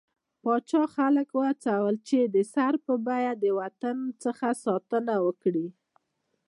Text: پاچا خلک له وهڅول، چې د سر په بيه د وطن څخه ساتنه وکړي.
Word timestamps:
پاچا 0.43 0.83
خلک 0.95 1.27
له 1.31 1.35
وهڅول، 1.39 1.95
چې 2.07 2.19
د 2.35 2.37
سر 2.53 2.73
په 2.85 2.93
بيه 3.07 3.31
د 3.43 3.45
وطن 3.59 3.97
څخه 4.23 4.47
ساتنه 4.63 5.15
وکړي. 5.25 5.67